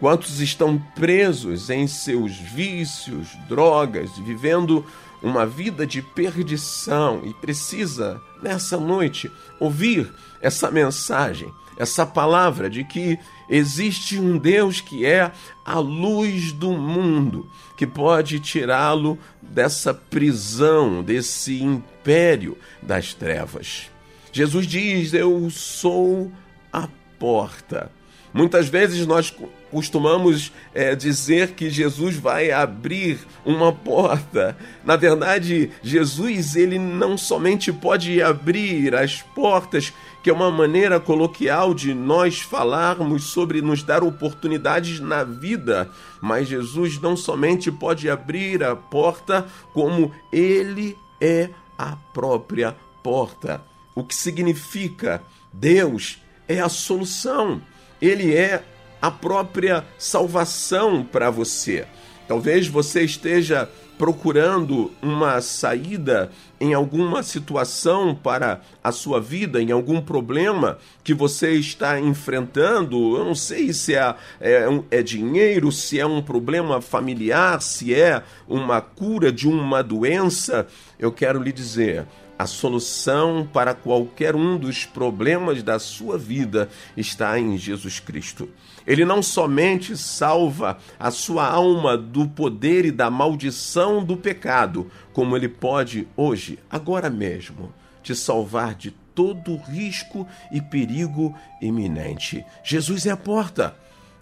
[0.00, 4.84] Quantos estão presos em seus vícios, drogas, vivendo
[5.22, 10.12] uma vida de perdição e precisa, nessa noite, ouvir
[10.42, 13.18] essa mensagem, essa palavra de que
[13.48, 15.30] existe um Deus que é
[15.64, 23.90] a luz do mundo, que pode tirá-lo dessa prisão, desse império das trevas.
[24.32, 26.30] Jesus diz: Eu sou
[26.72, 27.90] a porta.
[28.32, 29.34] Muitas vezes nós
[29.76, 34.56] costumamos é, dizer que Jesus vai abrir uma porta.
[34.82, 41.74] Na verdade, Jesus ele não somente pode abrir as portas, que é uma maneira coloquial
[41.74, 45.90] de nós falarmos sobre nos dar oportunidades na vida,
[46.22, 53.60] mas Jesus não somente pode abrir a porta, como ele é a própria porta.
[53.94, 55.22] O que significa
[55.52, 56.16] Deus
[56.48, 57.60] é a solução
[58.00, 58.62] ele é
[59.00, 61.86] a própria salvação para você.
[62.26, 66.30] Talvez você esteja procurando uma saída
[66.60, 73.16] em alguma situação para a sua vida, em algum problema que você está enfrentando.
[73.16, 78.22] Eu não sei se é, é, é dinheiro, se é um problema familiar, se é
[78.48, 80.66] uma cura de uma doença.
[80.98, 82.06] Eu quero lhe dizer
[82.38, 88.48] a solução para qualquer um dos problemas da sua vida está em Jesus Cristo.
[88.86, 95.36] Ele não somente salva a sua alma do poder e da maldição do pecado, como
[95.36, 97.72] ele pode hoje, agora mesmo,
[98.02, 102.44] te salvar de todo risco e perigo iminente.
[102.62, 103.74] Jesus é a porta.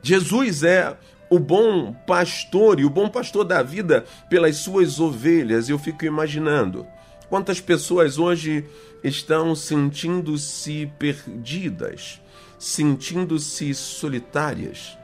[0.03, 0.97] Jesus é
[1.29, 5.69] o bom pastor e o bom pastor da vida pelas suas ovelhas.
[5.69, 6.87] Eu fico imaginando
[7.29, 8.65] Quantas pessoas hoje
[9.03, 12.21] estão sentindo-se perdidas,
[12.65, 14.97] sentindo-se solitárias,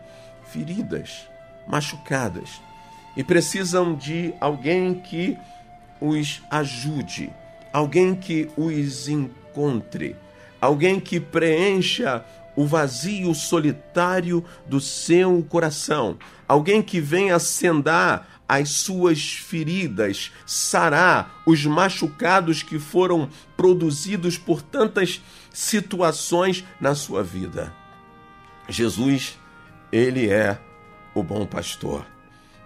[0.51, 1.29] feridas,
[1.69, 2.49] machucadas
[3.15, 5.37] e precisam de alguém que
[6.01, 7.31] os ajude,
[7.71, 10.17] alguém que os encontre,
[10.59, 12.25] alguém que preencha
[12.57, 16.17] o vazio solitário do seu coração,
[16.49, 25.21] alguém que venha acendar as suas feridas, sarar os machucados que foram produzidos por tantas
[25.53, 27.75] situações na sua vida.
[28.69, 29.39] Jesus,
[29.93, 30.59] ele é
[31.15, 32.07] o bom pastor.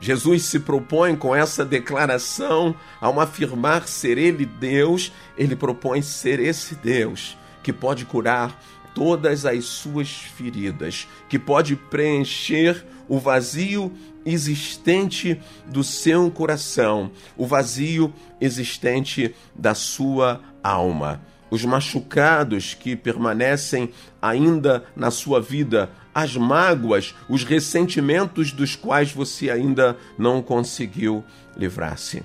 [0.00, 6.74] Jesus se propõe com essa declaração, ao afirmar ser ele Deus, ele propõe ser esse
[6.74, 8.62] Deus que pode curar
[8.94, 13.92] todas as suas feridas, que pode preencher o vazio
[14.24, 21.22] existente do seu coração, o vazio existente da sua alma.
[21.54, 29.48] Os machucados que permanecem ainda na sua vida, as mágoas, os ressentimentos dos quais você
[29.50, 31.24] ainda não conseguiu
[31.56, 32.24] livrar-se.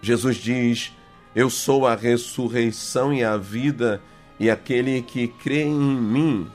[0.00, 0.90] Jesus diz:
[1.34, 4.00] Eu sou a ressurreição e a vida,
[4.40, 6.50] e aquele que crê em mim,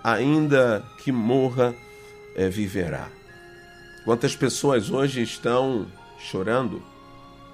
[0.00, 1.74] ainda que morra,
[2.36, 3.08] é, viverá.
[4.04, 5.88] Quantas pessoas hoje estão
[6.20, 6.80] chorando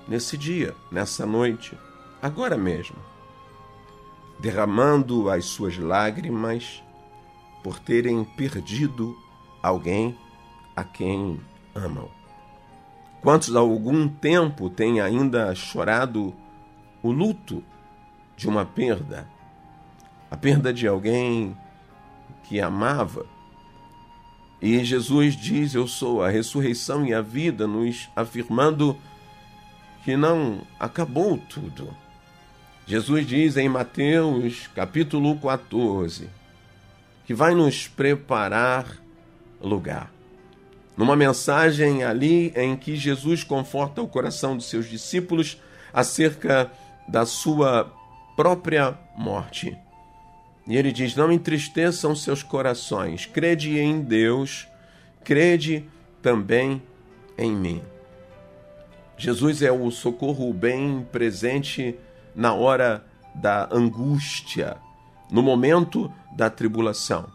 [0.06, 1.72] nesse dia, nessa noite,
[2.20, 3.08] agora mesmo,
[4.40, 6.82] derramando as suas lágrimas
[7.62, 9.16] por terem perdido
[9.62, 10.16] alguém
[10.74, 11.38] a quem
[11.74, 12.08] amam.
[13.20, 16.34] Quantos há algum tempo têm ainda chorado
[17.02, 17.62] o luto
[18.34, 19.28] de uma perda,
[20.30, 21.54] a perda de alguém
[22.44, 23.26] que amava?
[24.62, 28.96] E Jesus diz: Eu sou a ressurreição e a vida, nos afirmando
[30.02, 31.94] que não acabou tudo.
[32.90, 36.28] Jesus diz em Mateus capítulo 14
[37.24, 38.84] que vai nos preparar
[39.60, 40.12] lugar.
[40.96, 45.56] Numa mensagem ali em que Jesus conforta o coração dos seus discípulos
[45.92, 46.68] acerca
[47.06, 47.88] da sua
[48.34, 49.78] própria morte.
[50.66, 54.66] E ele diz: Não entristeçam seus corações, crede em Deus,
[55.22, 55.84] crede
[56.20, 56.82] também
[57.38, 57.82] em mim.
[59.16, 61.96] Jesus é o socorro bem presente
[62.34, 63.04] na hora
[63.34, 64.76] da angústia,
[65.30, 67.26] no momento da tribulação.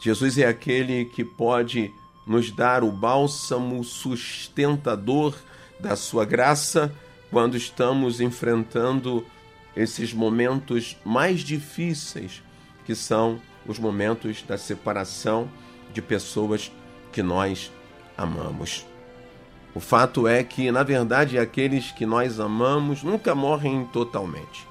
[0.00, 1.90] Jesus é aquele que pode
[2.26, 5.34] nos dar o bálsamo sustentador
[5.78, 6.92] da sua graça
[7.30, 9.24] quando estamos enfrentando
[9.76, 12.42] esses momentos mais difíceis,
[12.84, 15.50] que são os momentos da separação
[15.92, 16.70] de pessoas
[17.12, 17.72] que nós
[18.16, 18.86] amamos.
[19.74, 24.68] O fato é que, na verdade, aqueles que nós amamos nunca morrem totalmente.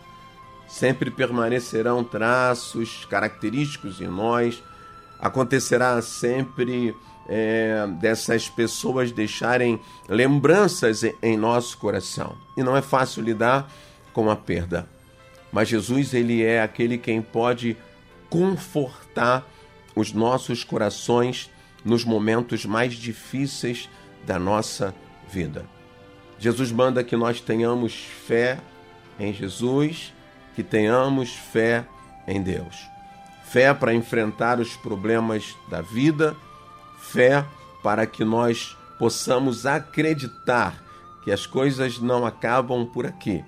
[0.67, 4.63] Sempre permanecerão traços característicos em nós.
[5.19, 6.95] Acontecerá sempre
[7.27, 12.37] é, dessas pessoas deixarem lembranças em nosso coração.
[12.55, 13.69] E não é fácil lidar
[14.13, 14.87] com a perda.
[15.51, 17.75] Mas Jesus, ele é aquele quem pode
[18.29, 19.45] confortar
[19.95, 21.51] os nossos corações
[21.83, 23.89] nos momentos mais difíceis
[24.25, 24.93] da nossa
[25.29, 25.65] vida.
[26.39, 28.59] Jesus manda que nós tenhamos fé
[29.19, 30.13] em Jesus,
[30.55, 31.85] que tenhamos fé
[32.27, 32.87] em Deus.
[33.45, 36.35] Fé para enfrentar os problemas da vida,
[36.97, 37.45] fé
[37.81, 40.81] para que nós possamos acreditar
[41.23, 43.43] que as coisas não acabam por aqui,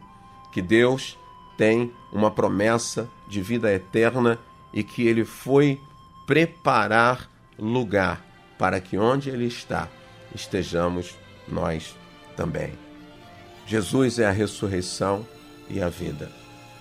[0.51, 1.17] que Deus
[1.57, 4.39] tem uma promessa de vida eterna
[4.73, 5.79] e que ele foi
[6.25, 8.23] preparar lugar
[8.57, 9.87] para que onde ele está
[10.35, 11.15] estejamos
[11.47, 11.95] nós
[12.35, 12.73] também.
[13.65, 15.25] Jesus é a ressurreição
[15.69, 16.29] e a vida.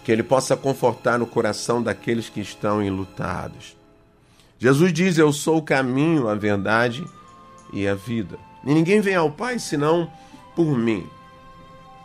[0.05, 3.77] Que ele possa confortar no coração daqueles que estão enlutados.
[4.59, 7.05] Jesus diz: Eu sou o caminho, a verdade
[7.73, 8.39] e a vida.
[8.65, 10.11] E ninguém vem ao Pai senão
[10.55, 11.07] por mim.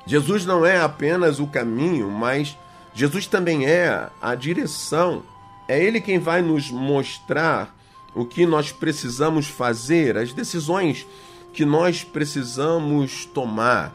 [0.05, 2.57] Jesus não é apenas o caminho, mas
[2.93, 5.23] Jesus também é a direção.
[5.67, 7.75] É Ele quem vai nos mostrar
[8.15, 11.05] o que nós precisamos fazer, as decisões
[11.53, 13.93] que nós precisamos tomar.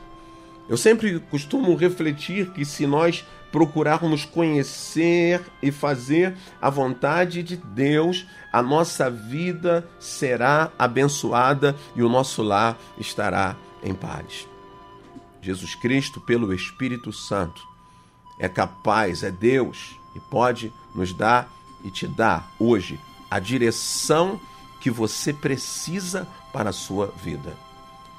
[0.68, 8.26] Eu sempre costumo refletir que se nós procurarmos conhecer e fazer a vontade de Deus,
[8.52, 14.48] a nossa vida será abençoada e o nosso lar estará em paz.
[15.40, 17.62] Jesus Cristo, pelo Espírito Santo,
[18.38, 21.48] é capaz, é Deus e pode nos dar
[21.84, 22.98] e te dar hoje
[23.30, 24.40] a direção
[24.80, 27.52] que você precisa para a sua vida.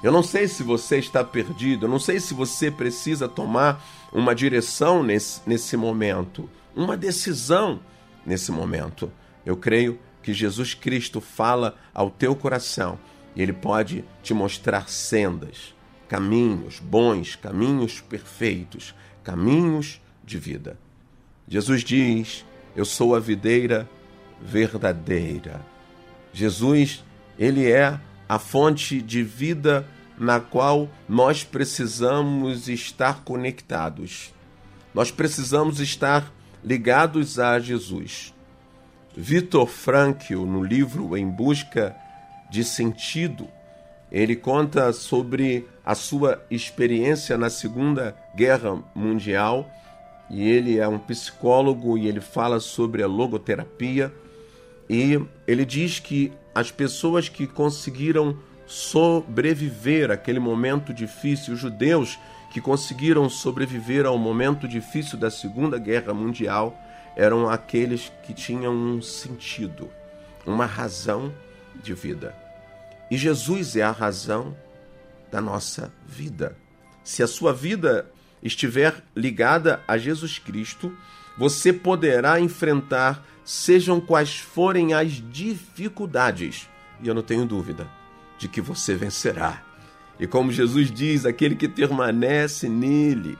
[0.02, 3.82] Eu não sei se você está perdido, eu não sei se você precisa tomar
[4.12, 7.80] uma direção nesse, nesse momento, uma decisão
[8.26, 9.10] nesse momento.
[9.44, 12.98] Eu creio que Jesus Cristo fala ao teu coração
[13.34, 15.74] e ele pode te mostrar sendas,
[16.06, 20.78] caminhos bons, caminhos perfeitos, caminhos de vida.
[21.48, 22.44] Jesus diz:
[22.76, 23.88] Eu sou a videira
[24.42, 25.64] verdadeira.
[26.34, 27.02] Jesus,
[27.38, 27.98] ele é
[28.28, 29.86] a fonte de vida
[30.18, 34.32] na qual nós precisamos estar conectados.
[34.94, 36.32] Nós precisamos estar
[36.64, 38.34] ligados a Jesus.
[39.14, 41.94] Vitor Frankl, no livro Em Busca
[42.50, 43.48] de Sentido,
[44.10, 49.70] ele conta sobre a sua experiência na Segunda Guerra Mundial
[50.30, 54.12] e ele é um psicólogo e ele fala sobre a logoterapia
[54.88, 62.18] e ele diz que as pessoas que conseguiram sobreviver àquele momento difícil, os judeus
[62.52, 66.76] que conseguiram sobreviver ao momento difícil da Segunda Guerra Mundial,
[67.16, 69.90] eram aqueles que tinham um sentido,
[70.46, 71.32] uma razão
[71.82, 72.34] de vida.
[73.10, 74.56] E Jesus é a razão
[75.30, 76.56] da nossa vida.
[77.04, 78.10] Se a sua vida
[78.42, 80.96] estiver ligada a Jesus Cristo,
[81.36, 86.68] você poderá enfrentar, sejam quais forem as dificuldades.
[87.02, 87.88] E eu não tenho dúvida
[88.38, 89.62] de que você vencerá.
[90.18, 93.38] E como Jesus diz, aquele que permanece nele,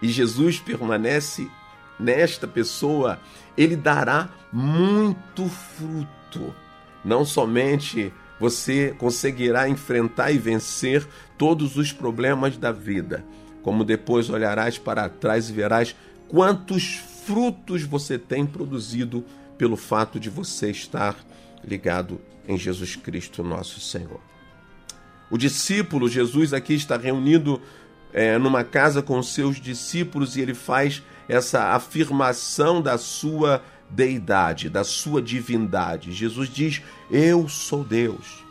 [0.00, 1.50] e Jesus permanece
[1.98, 3.20] nesta pessoa,
[3.56, 6.54] ele dará muito fruto.
[7.04, 11.06] Não somente você conseguirá enfrentar e vencer
[11.36, 13.24] todos os problemas da vida,
[13.62, 15.94] como depois olharás para trás e verás
[16.28, 19.22] quantos frutos você tem produzido
[19.58, 21.14] pelo fato de você estar
[21.62, 22.18] ligado
[22.48, 24.18] em Jesus Cristo, nosso Senhor.
[25.30, 27.60] O discípulo, Jesus aqui está reunido
[28.14, 34.82] é, numa casa com seus discípulos e ele faz essa afirmação da sua deidade, da
[34.82, 36.14] sua divindade.
[36.14, 38.42] Jesus diz: Eu sou Deus.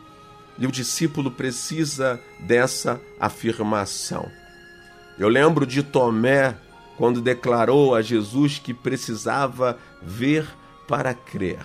[0.56, 4.30] E o discípulo precisa dessa afirmação.
[5.18, 6.56] Eu lembro de Tomé
[6.98, 10.44] quando declarou a Jesus que precisava ver
[10.88, 11.64] para crer,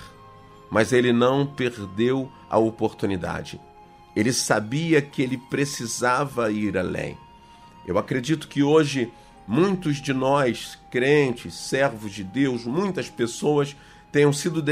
[0.69, 3.59] mas ele não perdeu a oportunidade.
[4.15, 7.17] Ele sabia que ele precisava ir além.
[7.87, 9.11] Eu acredito que hoje
[9.47, 13.75] muitos de nós, crentes, servos de Deus, muitas pessoas
[14.11, 14.63] tenham sido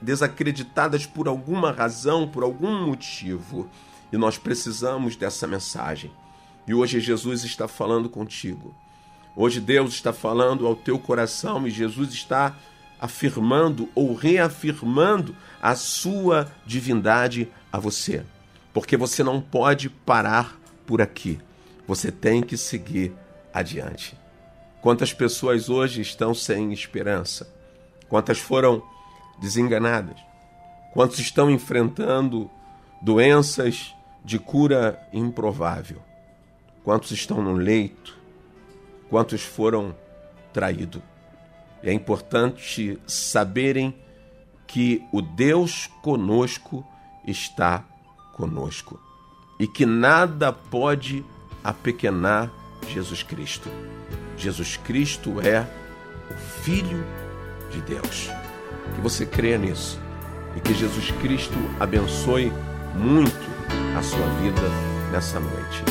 [0.00, 3.68] desacreditadas por alguma razão, por algum motivo.
[4.12, 6.12] E nós precisamos dessa mensagem.
[6.68, 8.72] E hoje Jesus está falando contigo.
[9.36, 12.56] Hoje Deus está falando ao teu coração e Jesus está
[13.00, 18.24] afirmando ou reafirmando a sua divindade a você.
[18.72, 21.40] Porque você não pode parar por aqui.
[21.86, 23.12] Você tem que seguir
[23.52, 24.16] adiante.
[24.80, 27.52] Quantas pessoas hoje estão sem esperança?
[28.08, 28.82] Quantas foram
[29.40, 30.16] desenganadas?
[30.92, 32.50] Quantos estão enfrentando
[33.02, 36.00] doenças de cura improvável?
[36.84, 38.23] Quantos estão no leito?
[39.14, 39.94] Quantos foram
[40.52, 41.00] traídos?
[41.84, 43.94] É importante saberem
[44.66, 46.84] que o Deus conosco
[47.24, 47.84] está
[48.32, 49.00] conosco
[49.56, 51.24] e que nada pode
[51.62, 52.50] apequenar
[52.88, 53.68] Jesus Cristo.
[54.36, 55.60] Jesus Cristo é
[56.28, 56.34] o
[56.64, 57.06] Filho
[57.70, 58.30] de Deus.
[58.96, 59.96] Que você creia nisso
[60.56, 62.52] e que Jesus Cristo abençoe
[62.96, 64.68] muito a sua vida
[65.12, 65.84] nessa noite.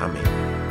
[0.00, 0.61] Amém.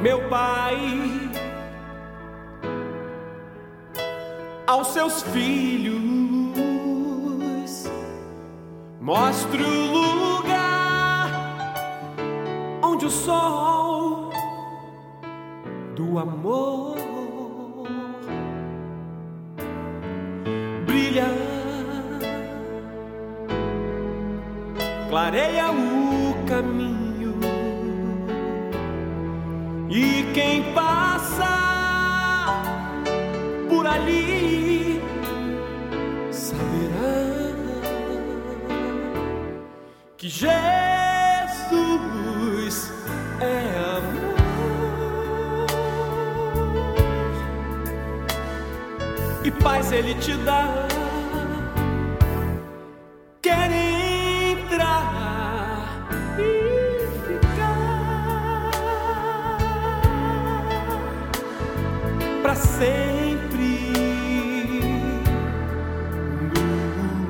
[0.00, 0.78] Meu Pai,
[4.64, 5.98] aos seus filhos,
[9.00, 11.30] mostre o lugar
[12.80, 14.30] onde o sol
[15.96, 16.96] do amor
[20.86, 21.26] brilha,
[25.10, 27.07] clareia o caminho.
[30.00, 31.44] E quem passa
[33.68, 35.02] por ali
[36.30, 37.56] saberá
[40.16, 40.52] que Jesus
[43.40, 43.58] é
[43.96, 44.36] amor
[49.42, 50.97] e paz Ele te dá.
[62.58, 63.92] Sempre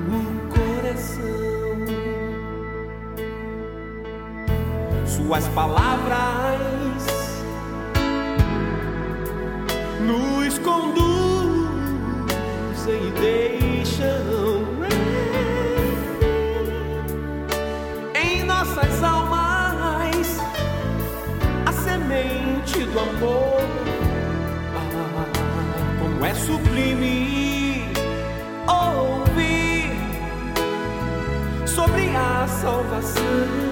[0.09, 1.23] no coração.
[5.07, 5.88] Suas palavras
[26.79, 27.83] sublime
[28.69, 29.91] ouvir
[31.67, 33.68] sobre a salvação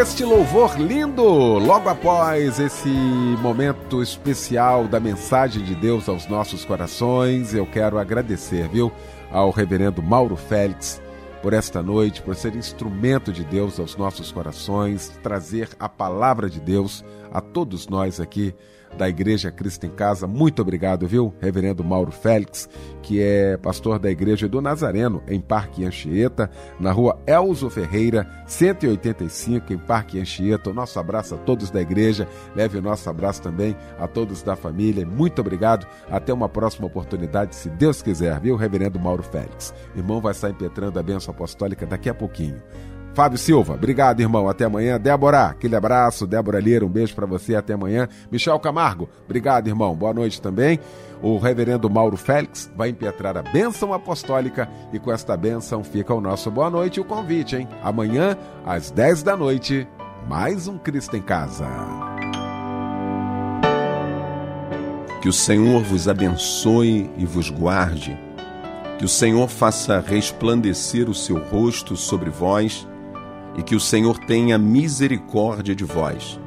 [0.00, 7.52] este louvor lindo, logo após esse momento especial da mensagem de Deus aos nossos corações,
[7.52, 8.92] eu quero agradecer, viu,
[9.28, 11.02] ao reverendo Mauro Félix
[11.42, 16.60] por esta noite, por ser instrumento de Deus aos nossos corações, trazer a palavra de
[16.60, 18.54] Deus a todos nós aqui
[18.96, 20.26] da Igreja Cristo em Casa.
[20.26, 22.68] Muito obrigado, viu, Reverendo Mauro Félix,
[23.02, 29.72] que é pastor da Igreja do Nazareno, em Parque Anchieta, na rua Elzo Ferreira, 185,
[29.72, 30.70] em Parque Anchieta.
[30.70, 34.56] O nosso abraço a todos da igreja, leve o nosso abraço também a todos da
[34.56, 35.06] família.
[35.06, 35.86] Muito obrigado.
[36.10, 39.74] Até uma próxima oportunidade, se Deus quiser, viu, Reverendo Mauro Félix.
[39.94, 42.62] Irmão vai estar impetrando a bênção apostólica daqui a pouquinho.
[43.14, 44.48] Fábio Silva, obrigado, irmão.
[44.48, 44.98] Até amanhã.
[44.98, 46.26] Débora, aquele abraço.
[46.26, 47.56] Débora Lira, um beijo para você.
[47.56, 48.08] Até amanhã.
[48.30, 49.94] Michel Camargo, obrigado, irmão.
[49.94, 50.78] Boa noite também.
[51.20, 56.20] O reverendo Mauro Félix vai impetrar a bênção apostólica e com esta bênção fica o
[56.20, 57.68] nosso boa noite e o convite, hein?
[57.82, 59.88] Amanhã, às 10 da noite,
[60.28, 61.66] mais um Cristo em Casa.
[65.20, 68.16] Que o Senhor vos abençoe e vos guarde.
[68.98, 72.87] Que o Senhor faça resplandecer o seu rosto sobre vós
[73.56, 76.38] e que o Senhor tenha misericórdia de vós.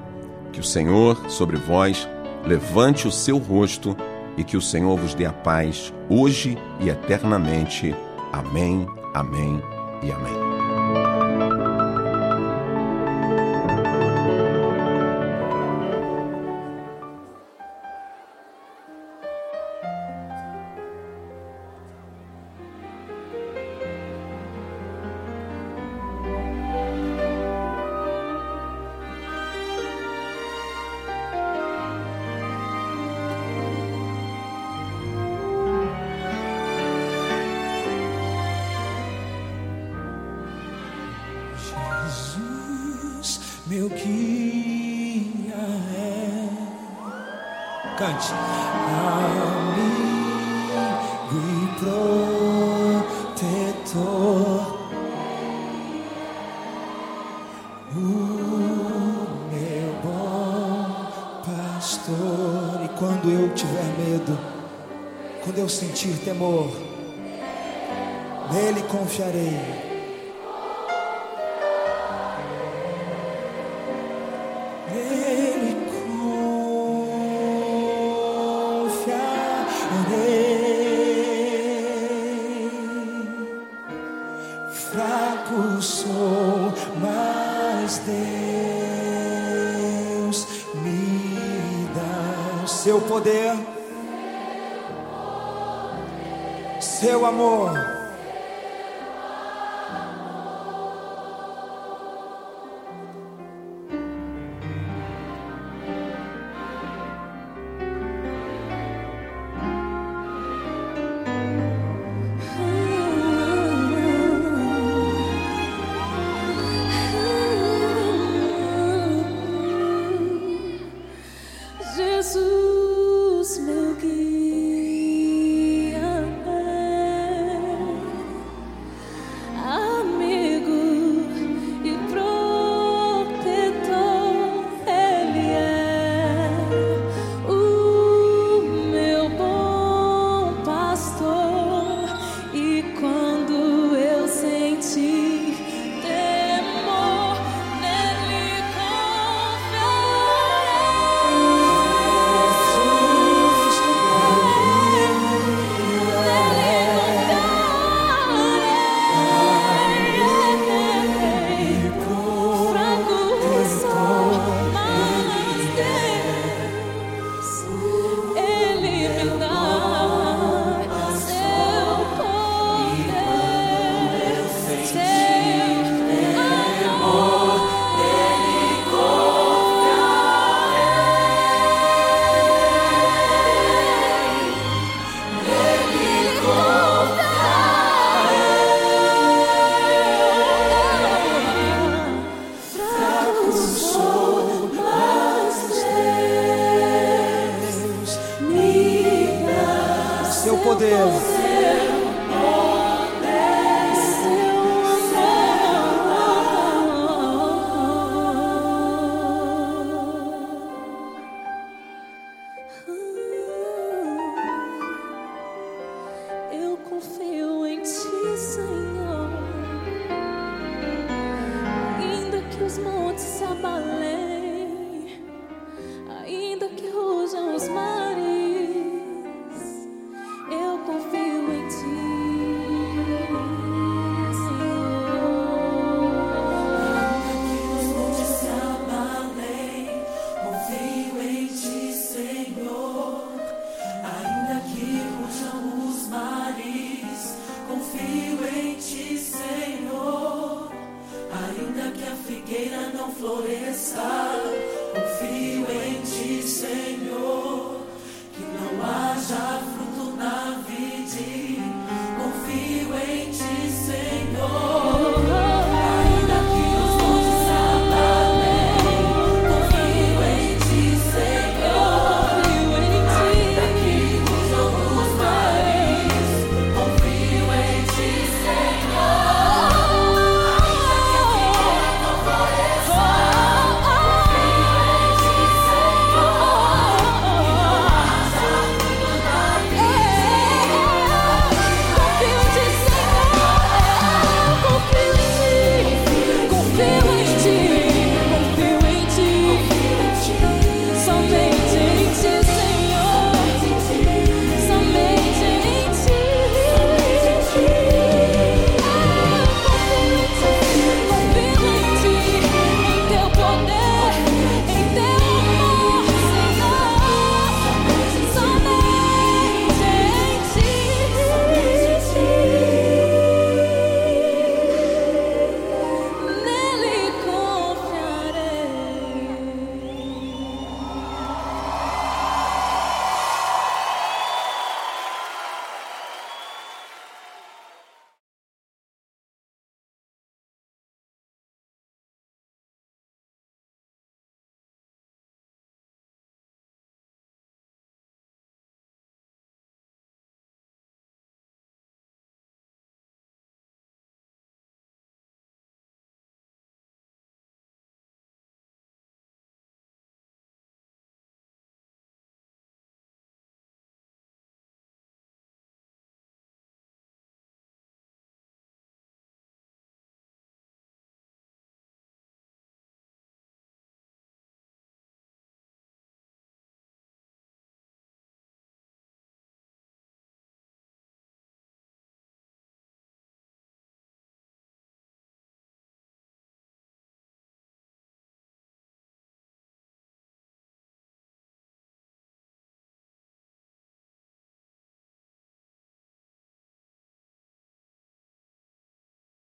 [0.52, 2.08] Que o Senhor sobre vós
[2.46, 3.96] levante o seu rosto
[4.38, 7.96] e que o Senhor vos dê a paz hoje e eternamente.
[8.32, 9.62] Amém, amém
[10.04, 11.31] e amém.
[93.12, 93.52] Poder,
[96.80, 97.81] seu amor.